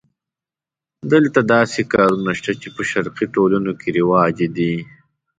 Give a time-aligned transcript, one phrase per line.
[1.11, 4.73] دلته داسې کارونه شته چې په شرقي ټولنو کې رواج دي.